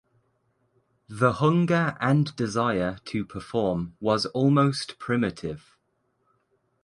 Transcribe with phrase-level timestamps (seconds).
[1.09, 5.77] The hunger and desire to perform was almost primitive.